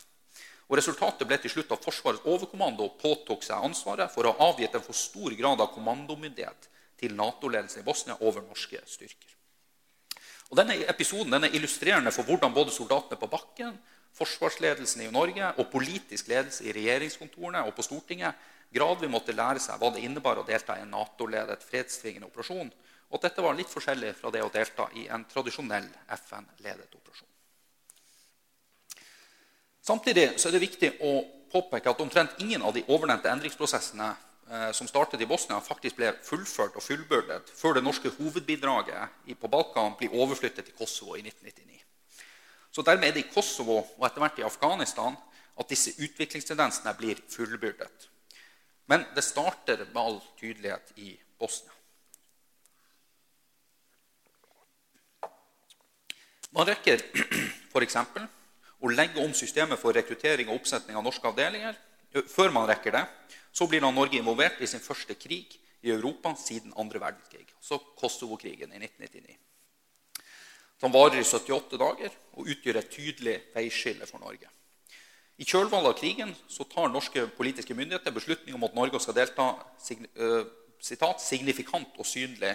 [0.66, 4.74] Og Resultatet ble til slutt at Forsvarets overkommando påtok seg ansvaret for å ha avgitt
[4.74, 9.36] en for stor grad av kommandomyndighet til Nato-ledelsen i Bosnia over norske styrker.
[10.50, 13.78] Og Denne episoden den er illustrerende for hvordan både soldatene på bakken,
[14.16, 18.38] forsvarsledelsen i Norge og politisk ledelse i regjeringskontorene og på Stortinget
[18.74, 22.72] gradvis måtte lære seg hva det innebar å delta i en Nato-ledet fredstvingende operasjon
[23.16, 27.32] og dette var litt forskjellig fra det å delta i en tradisjonell FN-ledet operasjon.
[29.86, 31.12] Samtidig er det viktig å
[31.54, 36.10] påpeke at omtrent ingen av de ovennevnte endringsprosessene eh, som startet i Bosnia, faktisk ble
[36.26, 41.80] fullført og fullbyrdet før det norske hovedbidraget på Balkan blir overflyttet til Kosovo i 1999.
[42.76, 45.16] Så Dermed er det i Kosovo og etter hvert i Afghanistan
[45.56, 48.10] at disse utviklingstendensene blir fullbyrdet.
[48.92, 51.72] Men det starter med all tydelighet i Bosnia.
[56.56, 57.02] Man rekker
[57.74, 57.98] f.eks.
[58.80, 61.76] å legge om systemet for rekruttering og oppsetning av norske avdelinger.
[62.32, 63.04] Før man rekker det,
[63.52, 67.82] så blir da Norge involvert i sin første krig i Europa siden andre verdenskrig, altså
[68.00, 69.36] Kosovo-krigen i 1999.
[70.80, 74.48] Som varer i 78 dager og utgjør et tydelig veiskille for Norge.
[75.36, 76.32] I kjølvannet av krigen
[76.72, 79.50] tar norske politiske myndigheter beslutning om at Norge skal delta
[79.84, 82.54] sitat, signifikant og synlig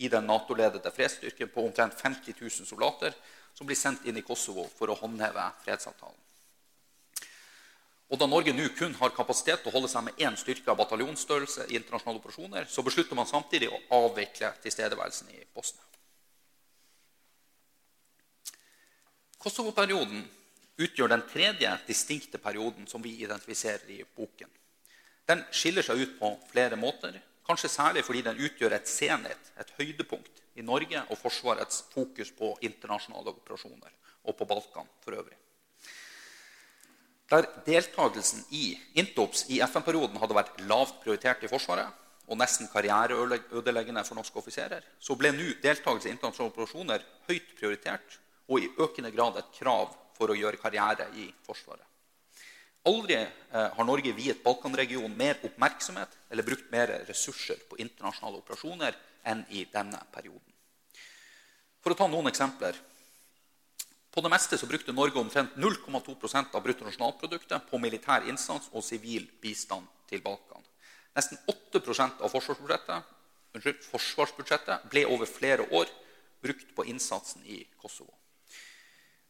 [0.00, 3.12] i den Nato-ledede fredsstyrken på omtrent 50 000 soldater
[3.54, 6.18] som blir sendt inn i Kosovo for å håndheve fredsavtalen.
[8.12, 10.76] Og Da Norge nå kun har kapasitet til å holde seg med én styrke av
[10.82, 15.86] bataljonsstørrelse i internasjonale operasjoner, så beslutter man samtidig å avvikle tilstedeværelsen i Bosnia.
[19.40, 20.26] Kosovo-perioden
[20.84, 24.50] utgjør den tredje distinkte perioden som vi identifiserer i boken.
[25.26, 27.16] Den skiller seg ut på flere måter,
[27.48, 32.52] kanskje særlig fordi den utgjør et senhet, et høydepunkt, i Norge og Forsvarets fokus på
[32.66, 33.94] internasjonale operasjoner
[34.28, 35.38] og på Balkan for øvrig.
[37.32, 41.88] Der deltakelsen i Intops i FN-perioden hadde vært lavt prioritert i Forsvaret,
[42.28, 48.18] og nesten karriereødeleggende for norske offiserer, så ble nå deltakelse i internasjonale operasjoner høyt prioritert
[48.48, 51.88] og i økende grad et krav for å gjøre karriere i Forsvaret.
[52.88, 58.96] Aldri eh, har Norge viet Balkanregionen mer oppmerksomhet eller brukt mer ressurser på internasjonale operasjoner
[59.24, 60.52] enn i denne perioden.
[61.82, 62.76] For å ta noen eksempler.
[64.12, 69.24] På det meste så brukte Norge omtrent 0,2% av bruttonasjonalproduktet på militær innsats og sivil
[69.40, 70.60] bistand til Balkan.
[71.16, 73.12] Nesten 8% av forsvarsbudsjettet,
[73.56, 75.88] unnskyld, forsvarsbudsjettet ble over flere år
[76.44, 78.12] brukt på innsatsen i Kosovo.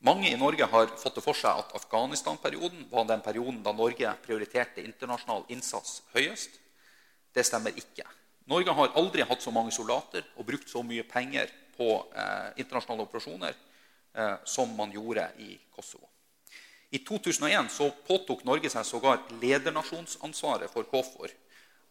[0.02, 4.16] Mange i Norge har fått det for seg at Afghanistan-perioden var den perioden da Norge
[4.24, 6.58] prioriterte internasjonal innsats høyest.
[7.30, 8.08] Det stemmer ikke.
[8.50, 13.06] Norge har aldri hatt så mange soldater og brukt så mye penger på eh, internasjonale
[13.06, 16.08] operasjoner eh, som man gjorde i Kosovo.
[16.92, 21.32] I 2001 så påtok Norge seg sågar ledernasjonsansvaret for KFOR.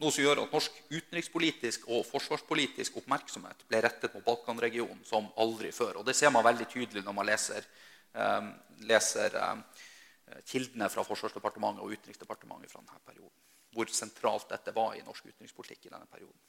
[0.02, 5.72] Noe som gjør at norsk utenrikspolitisk og forsvarspolitisk oppmerksomhet ble rettet mot Balkanregionen som aldri
[5.74, 6.02] før.
[6.02, 7.66] Og Det ser man veldig tydelig når man leser
[8.14, 8.52] eh,
[8.88, 9.64] leser ehm,
[10.48, 13.51] kildene fra Forsvarsdepartementet og Utenriksdepartementet fra denne perioden.
[13.72, 16.40] Hvor sentralt dette var i norsk utenrikspolitikk i denne perioden.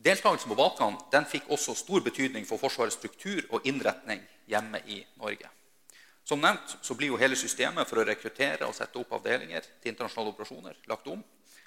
[0.00, 5.02] Deltakelsen på Balkan den fikk også stor betydning for Forsvarets struktur og innretning hjemme i
[5.20, 5.50] Norge.
[6.24, 9.92] Som nevnt så blir jo hele systemet for å rekruttere og sette opp avdelinger til
[9.92, 11.20] internasjonale operasjoner lagt om,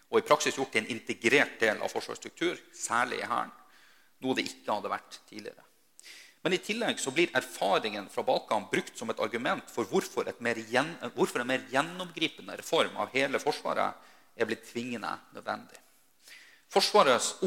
[0.10, 3.54] og i praksis gjort til en integrert del av Forsvarets struktur, særlig i Hæren,
[4.24, 5.66] noe det ikke hadde vært tidligere.
[6.44, 10.60] Men i tillegg så blir erfaringen fra Balkan brukt som et argument for hvorfor, mer,
[11.16, 15.80] hvorfor en mer gjennomgripende reform av hele Forsvaret er blitt tvingende nødvendig.
[16.74, 17.38] Forsvarets,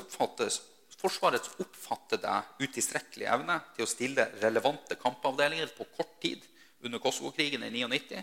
[0.96, 6.46] forsvarets oppfattede utilstrekkelige evne til å stille relevante kampavdelinger på kort tid
[6.86, 8.22] under Kosovo-krigen i 99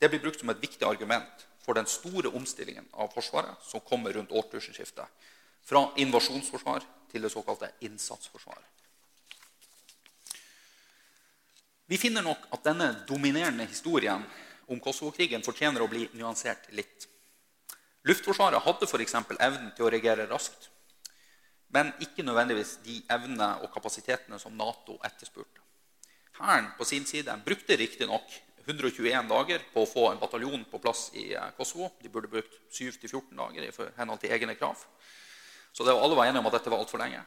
[0.00, 4.16] det blir brukt som et viktig argument for den store omstillingen av Forsvaret som kommer
[4.16, 5.04] rundt årtusenskiftet.
[5.62, 8.79] Fra invasjonsforsvar til det såkalte innsatsforsvaret.
[11.90, 14.22] Vi finner nok at denne dominerende historien
[14.70, 17.08] om Kosovo-krigen fortjener å bli nyansert litt.
[18.06, 19.16] Luftforsvaret hadde f.eks.
[19.18, 20.68] evnen til å reagere raskt,
[21.74, 25.66] men ikke nødvendigvis de evnene og kapasitetene som Nato etterspurte.
[26.38, 28.38] Hæren på sin side brukte riktignok
[28.70, 31.90] 121 dager på å få en bataljon på plass i eh, Kosovo.
[31.98, 34.78] De burde brukt 7-14 dager i henhold til egne krav.
[35.74, 37.24] Så det var alle var enige om at dette var altfor lenge.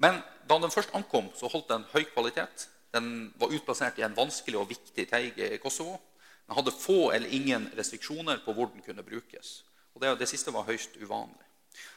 [0.00, 2.70] Men da den først ankom, så holdt den høy kvalitet.
[2.94, 5.98] Den var utplassert i en vanskelig og viktig teig i Kosovo.
[6.46, 9.60] Den hadde få eller ingen restriksjoner på hvor den kunne brukes.
[9.94, 11.46] Og det, det siste var høyst uvanlig.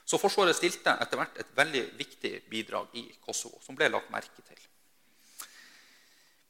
[0.05, 4.45] Så Forsvaret stilte etter hvert et veldig viktig bidrag i Kosovo, som ble lagt merke
[4.45, 4.59] til.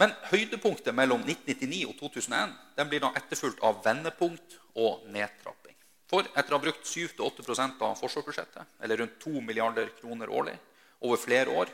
[0.01, 5.77] Men høydepunktet mellom 1999 og 2001 den blir da etterfulgt av vendepunkt og nedtrapping.
[6.09, 10.57] For etter å ha brukt 7-8% av forsvarsbudsjettet, eller rundt 2 milliarder kroner årlig,
[11.03, 11.71] over flere år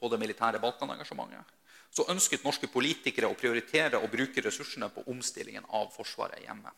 [0.00, 1.56] på det militære Balkan-engasjementet,
[1.90, 6.70] så ønsket norske politikere å prioritere og bruke ressursene på omstillingen av Forsvaret hjemme.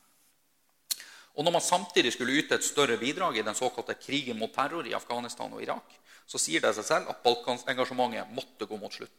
[1.35, 4.87] Og Når man samtidig skulle yte et større bidrag i den såkalte krigen mot terror
[4.87, 5.95] i Afghanistan og Irak,
[6.27, 9.19] så sier det seg selv at Balkanengasjementet måtte gå mot slutten.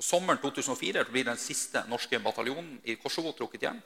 [0.00, 3.80] Og Sommeren 2004 blir den siste norske bataljonen i Kosovo trukket hjem.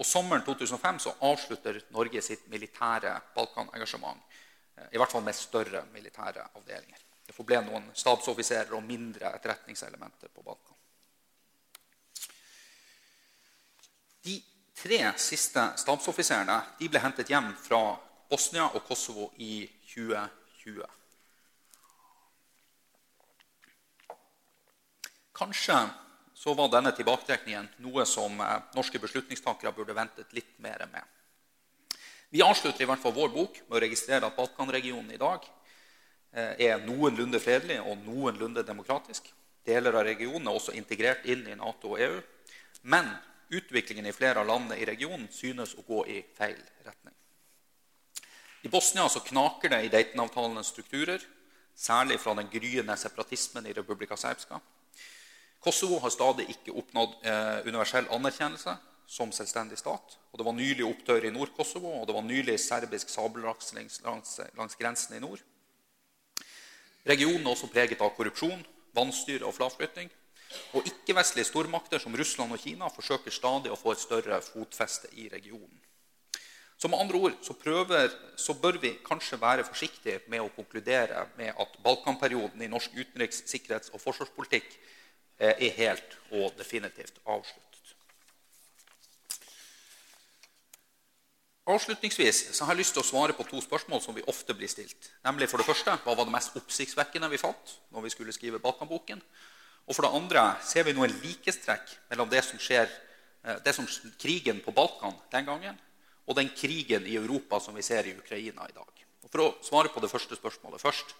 [0.00, 4.22] Og Sommeren 2005 så avslutter Norge sitt militære Balkanengasjement.
[4.78, 7.04] Eh, I hvert fall med større militære avdelinger.
[7.32, 10.76] Det forble noen stabsoffiserer og mindre etterretningselementer på Balkan.
[14.20, 14.34] De
[14.76, 17.78] tre siste stabsoffiserene ble hentet hjem fra
[18.28, 19.64] Bosnia og Kosovo i
[19.94, 20.84] 2020.
[25.40, 25.80] Kanskje
[26.36, 31.96] så var denne tilbaketrekningen noe som eh, norske beslutningstakere burde ventet litt mer med.
[32.28, 35.48] Vi avslutter i hvert fall vår bok med å registrere at Balkanregionen i dag
[36.32, 39.26] er noenlunde fredelig og noenlunde demokratisk.
[39.66, 42.20] Deler av regionen er også integrert inn i Nato og EU.
[42.82, 43.10] Men
[43.52, 47.14] utviklingen i flere av landene i regionen synes å gå i feil retning.
[48.62, 51.22] I Bosnia så knaker det i Dayton-avtalenes strukturer,
[51.74, 54.60] særlig fra den gryende separatismen i Republika Serbska.
[55.62, 58.74] Kosovo har stadig ikke oppnådd eh, universell anerkjennelse
[59.06, 60.16] som selvstendig stat.
[60.30, 64.78] og Det var nylig opptør i Nord-Kosovo, og det var nylig serbisk sabelraksling langs, langs
[64.78, 65.42] grensen i nord.
[67.08, 68.60] Regionen er også preget av korrupsjon,
[68.94, 70.10] vannstyre og fraflytting.
[70.76, 75.28] Og ikke-vestlige stormakter som Russland og Kina forsøker stadig å få et større fotfeste i
[75.32, 75.80] regionen.
[76.82, 81.28] Så med andre ord så, prøver, så bør vi kanskje være forsiktige med å konkludere
[81.38, 84.66] med at Balkanperioden i norsk utenriks-, sikkerhets- og forsvarspolitikk
[85.38, 87.71] eh, er helt og definitivt avsluttet.
[91.62, 94.70] Avslutningsvis så har jeg lyst til å svare på to spørsmål som vi ofte blir
[94.70, 95.12] stilt.
[95.22, 98.58] Nemlig for det første, Hva var det mest oppsiktsvekkende vi fant når vi skulle skrive
[98.58, 99.22] Balkanboken?
[99.86, 102.90] Og for det andre, ser vi noen likhetstrekk mellom det som skjer,
[103.44, 103.86] eh, det som
[104.18, 105.78] krigen på Balkan den gangen,
[106.26, 108.90] og den krigen i Europa som vi ser i Ukraina i dag?
[109.22, 111.14] Og for å svare på det første spørsmålet først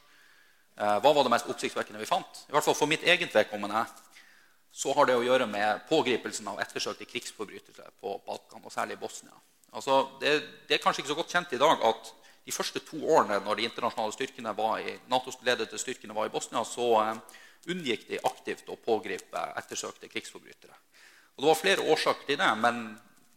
[0.76, 2.46] eh, Hva var det mest oppsiktsvekkende vi fant?
[2.48, 3.86] I hvert fall For mitt eget vedkommende
[4.72, 9.34] så har det å gjøre med pågripelsen av ettersøkte krigsforbrytelser på Balkan, og særlig Bosnia.
[9.72, 10.32] Altså, det,
[10.68, 12.10] det, er kanskje ikke så godt kjent i dag at
[12.44, 16.64] de første to årene når de internasjonale styrkene var i, NATO-ledede styrkene var i Bosnia,
[16.66, 17.38] så eh,
[17.72, 20.76] unngikk de aktivt å pågripe ettersøkte krigsforbrytere.
[21.36, 22.82] Og Det var flere årsaker til det, men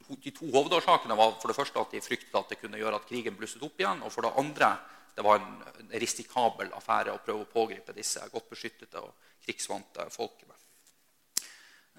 [0.09, 3.07] de to hovedårsakene var for det første at de fryktet at det kunne gjøre at
[3.09, 4.73] krigen blusset opp igjen, og for det andre
[5.15, 9.13] det var en risikabel affære å prøve å pågripe disse godt beskyttede og
[9.45, 10.55] krigsvante folkene.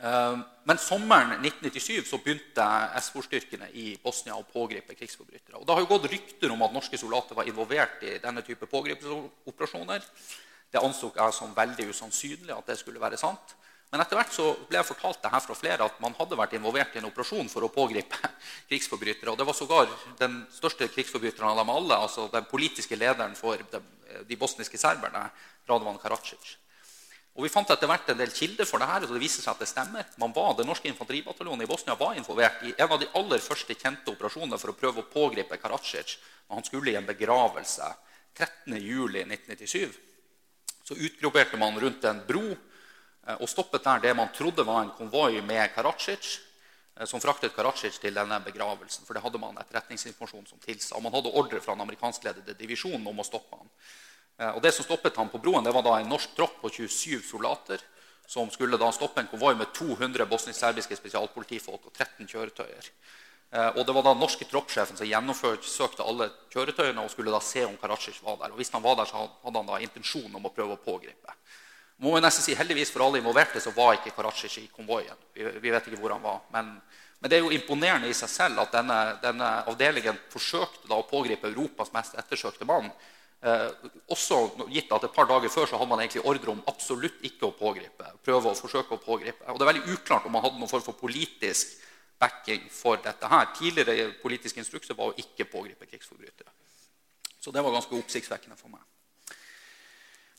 [0.03, 0.39] Eh,
[0.69, 2.65] men sommeren 1997 så begynte
[3.01, 5.61] SFOR-styrkene i Bosnia å pågripe krigsforbrytere.
[5.61, 8.67] Og Det har jo gått rykter om at norske soldater var involvert i denne type
[8.67, 10.03] pågripelsesoperasjoner.
[10.73, 13.57] Det anså jeg som veldig usannsynlig at det skulle være sant.
[13.93, 16.57] Men etter hvert så ble jeg fortalt det her fra flere at man hadde vært
[16.59, 18.19] involvert i en operasjon for å pågripe
[18.69, 19.31] krigsforbrytere.
[19.31, 19.89] Og det var sågar
[20.19, 23.81] den største krigsforbryteren av dem alle, altså den politiske lederen for de,
[24.27, 25.29] de bosniske serberne,
[25.71, 26.57] Radovan Karadzic.
[27.37, 29.53] Og Vi fant etter hvert en del kilder for det her, og det viser seg
[29.53, 30.09] at det stemmer.
[30.17, 33.75] Man var, Det norske infanteribataljonen i Bosnia var involvert i en av de aller første
[33.75, 36.17] kjente operasjonene for å prøve å pågripe Karadzic
[36.49, 37.93] når han skulle i en begravelse
[38.37, 40.07] 13.07.1997
[40.87, 44.93] så utgrupperte man rundt en bro eh, og stoppet der det man trodde var en
[44.95, 46.37] konvoi med Karadzic,
[46.95, 49.03] eh, som fraktet Karadzic til denne begravelsen.
[49.07, 51.01] For det hadde man etterretningsinformasjon som tilsa.
[51.03, 53.73] Man hadde ordre fra den amerikanskledede divisjonen om å stoppe han.
[54.39, 56.73] Eh, og det som stoppet han på broen, det var da en norsk tropp på
[56.79, 57.83] 27 soldater
[58.27, 62.91] som skulle da stoppe en konvoi med 200 bosnisk-serbiske spesialpolitifolk og 13 kjøretøyer.
[63.51, 67.65] Eh, og Det var da norske troppssjefen som gjennomførte alle kjøretøyene og skulle da se
[67.65, 68.53] om Karadzic var der.
[68.53, 71.39] Og Hvis han var der, så hadde han da intensjon om å prøve å pågripe.
[72.03, 75.17] Må jeg nesten si, Heldigvis for alle involverte så var ikke Karadzic i konvoien.
[75.33, 76.43] Vi, vi, vet ikke hvor han var.
[76.53, 76.75] Men,
[77.21, 81.07] men, det er jo imponerende i seg selv at denne, denne avdelingen forsøkte da å
[81.09, 82.91] pågripe Europas mest ettersøkte mann.
[83.43, 83.71] Eh,
[84.09, 84.39] også
[84.73, 87.57] gitt at Et par dager før så hadde man egentlig ordre om absolutt ikke å
[87.57, 88.05] pågripe.
[88.25, 89.45] prøve å forsøke å pågripe.
[89.53, 91.77] Og Det er veldig uklart om man hadde noen form for politisk
[92.19, 93.47] backing for dette her.
[93.55, 96.51] Tidligere politiske instrukser var å ikke pågripe krigsforbrytere.
[97.41, 98.81] Så det var ganske oppsiktsvekkende for meg.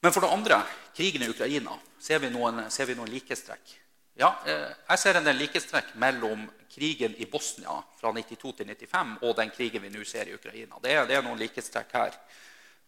[0.01, 0.61] Men for det andre,
[0.95, 1.77] krigen i Ukraina.
[1.99, 3.77] Ser vi noen, ser vi noen likestrekk?
[4.17, 9.17] Ja, eh, jeg ser en del likestrekk mellom krigen i Bosnia fra 92 til 95
[9.21, 10.79] og den krigen vi nå ser i Ukraina.
[10.81, 12.17] Det det er noen likestrekk her.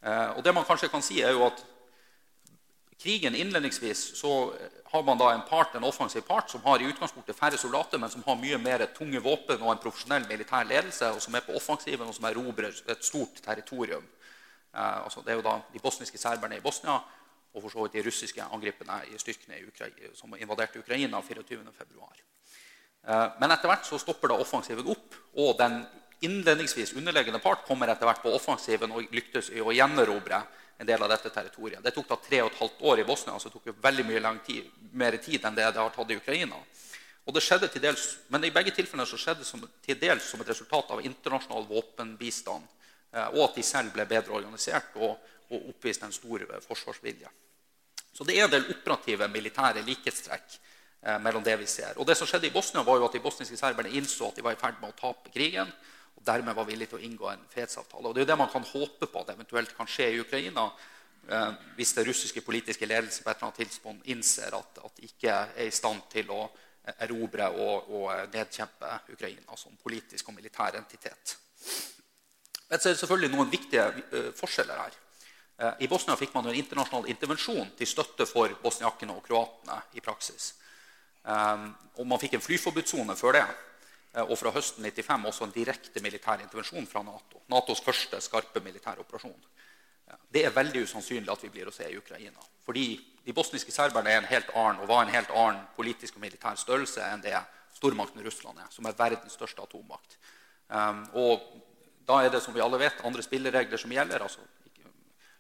[0.02, 1.64] Eh, og det man kanskje kan si, er jo at
[3.00, 4.54] krigen innledningsvis så
[4.92, 8.12] har man da en part, en offensiv part som har i utgangspunktet færre soldater, men
[8.12, 11.56] som har mye mer tunge våpen og en profesjonell militær ledelse, og som er på
[11.56, 14.04] offensiven og som erobrer et stort territorium.
[14.74, 17.00] Eh, altså det er jo da de bosniske serberne i Bosnia
[17.54, 22.10] og for så vidt de russiske angripene i styrkene i Ukraina, som invaderte Ukraina 24.2.
[23.08, 25.82] Eh, men etter hvert så stopper da offensiven opp, og den
[26.26, 30.42] innledningsvis underliggende part kommer etter hvert på offensiven og lyktes i å gjenerobre
[30.80, 31.84] en del av dette territoriet.
[31.84, 34.06] Det tok da tre og et halvt år i Bosnia, altså det tok jo veldig
[34.08, 36.60] mye tid, mer tid enn det det har tatt i Ukraina.
[37.28, 40.42] Og det skjedde til dels, Men i begge tilfellene så skjedde det til dels som
[40.42, 42.64] et resultat av internasjonal våpenbistand,
[43.12, 47.30] eh, og at de selv ble bedre organisert og, og oppviste en stor eh, forsvarsvilje.
[48.14, 50.58] Så det er en del operative militære likhetstrekk
[51.04, 52.00] eh, mellom det vi ser.
[52.00, 54.48] Og det som skjedde i Bosnia, var jo at de bosniske serberne innså at de
[54.48, 55.70] var i ferd med å tape krigen
[56.20, 58.08] og dermed var villig til å inngå en fredsavtale.
[58.10, 60.66] Og Det er jo det man kan håpe på at eventuelt kan skje i Ukraina
[61.32, 65.32] eh, hvis det russiske politiske ledelsen på et eller annet tidspunkt innser at, de ikke
[65.32, 66.44] er i stand til å
[67.00, 71.38] erobre og, og nedkjempe Ukraina som politisk og militær entitet.
[72.70, 74.98] Men så er det selvfølgelig noen viktige eh, forskjeller her.
[75.60, 80.04] Eh, I Bosnia fikk man en internasjonal intervensjon til støtte for bosniakene og kroatene i
[80.06, 80.54] praksis.
[81.26, 81.66] Eh,
[81.98, 83.48] og man fikk en flyforbudssone før det.
[84.14, 87.44] Eh, og fra høsten 95 også en direkte militær intervensjon fra Nato.
[87.52, 89.38] Natos første skarpe militære operasjon.
[90.30, 92.42] Det er veldig usannsynlig at vi blir å se i Ukraina.
[92.66, 92.86] Fordi
[93.26, 96.58] de bosniske serberne er en helt annen, og var en helt annen politisk og militær
[96.58, 97.38] størrelse enn det
[97.78, 100.18] stormakten Russland er, som er verdens største atommakt.
[100.70, 101.46] Um, og
[102.10, 104.26] da er det som vi alle vet, andre spilleregler som gjelder.
[104.26, 104.42] Altså,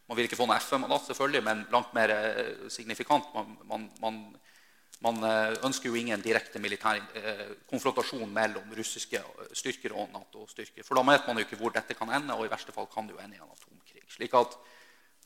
[0.09, 3.30] man vil ikke få noe FN-mandat, selvfølgelig, men langt mer eh, signifikant.
[3.34, 4.22] Man, man, man
[5.06, 9.22] man eh, ønsker jo ingen direkte militær eh, konfrontasjon mellom russiske
[9.56, 10.84] styrker og Nato-styrker.
[10.84, 13.08] For da vet man jo ikke hvor dette kan ende, og i verste fall kan
[13.08, 14.04] det jo ende i en atomkrig.
[14.12, 14.60] Slik at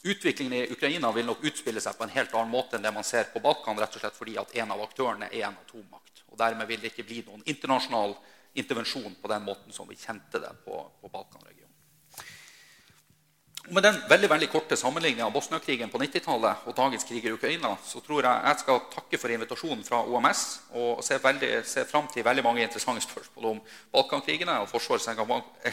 [0.04, 3.06] Utviklingen i Ukraina vil nok utspille seg på en helt annen måte enn det man
[3.08, 6.26] ser på Balkan, rett og slett fordi at en av aktørene er en atommakt.
[6.28, 8.18] Og Dermed vil det ikke bli noen internasjonal
[8.60, 11.63] intervensjon på den måten som vi kjente det på, på Balkanregionen.
[13.72, 17.70] Med den veldig veldig korte sammenligningen av Bosnia-krigen på 90-tallet og dagens krig i Ukraina,
[17.88, 20.42] så tror jeg jeg skal takke for invitasjonen fra OMS
[20.82, 23.62] og se, veldig, se fram til veldig mange interessante spørsmål om
[23.96, 25.08] Balkankrigene og Forsvarets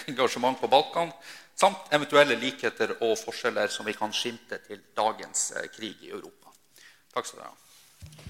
[0.06, 1.10] engasjement på Balkan,
[1.58, 6.54] samt eventuelle likheter og forskjeller som vi kan skimte til dagens eh, krig i Europa.
[7.10, 8.29] Takk skal dere ha.